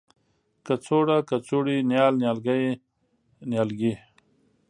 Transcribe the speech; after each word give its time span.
کڅوړه، 0.67 1.17
کڅوړې 1.29 1.77
،نیال، 1.89 2.13
نيالګي، 2.21 2.61
نیالګی 3.49 3.93